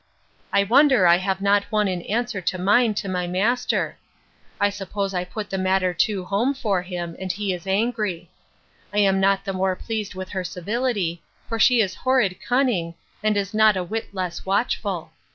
[0.51, 3.97] I wonder I have not one in answer to mine to my master.
[4.59, 8.31] I suppose I put the matter too home to him: and he is angry.
[8.91, 13.37] I am not the more pleased with her civility; for she is horrid cunning, and
[13.37, 15.11] is not a whit less watchful.